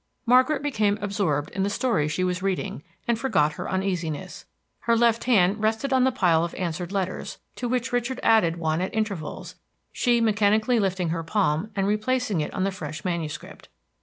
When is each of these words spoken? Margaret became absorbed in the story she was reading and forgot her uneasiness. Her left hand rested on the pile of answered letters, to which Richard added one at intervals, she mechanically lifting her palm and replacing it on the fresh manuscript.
Margaret 0.25 0.63
became 0.63 0.97
absorbed 0.99 1.51
in 1.51 1.61
the 1.61 1.69
story 1.69 2.07
she 2.07 2.23
was 2.23 2.41
reading 2.41 2.81
and 3.07 3.19
forgot 3.19 3.53
her 3.53 3.69
uneasiness. 3.69 4.45
Her 4.79 4.97
left 4.97 5.25
hand 5.25 5.61
rested 5.61 5.93
on 5.93 6.05
the 6.05 6.11
pile 6.11 6.43
of 6.43 6.55
answered 6.55 6.91
letters, 6.91 7.37
to 7.57 7.69
which 7.69 7.91
Richard 7.93 8.19
added 8.23 8.55
one 8.57 8.81
at 8.81 8.95
intervals, 8.95 9.53
she 9.91 10.19
mechanically 10.19 10.79
lifting 10.79 11.09
her 11.09 11.21
palm 11.21 11.69
and 11.75 11.85
replacing 11.85 12.41
it 12.41 12.51
on 12.51 12.63
the 12.63 12.71
fresh 12.71 13.05
manuscript. 13.05 13.67